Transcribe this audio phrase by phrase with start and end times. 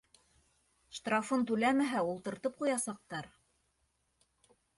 [0.99, 3.31] Штрафын түләмәһә, ултыртып ҡуясаҡтар.